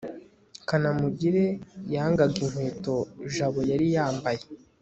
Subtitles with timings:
[0.67, 1.45] kanamugire
[1.93, 2.95] yangaga inkweto
[3.35, 4.43] jabo yari yambaye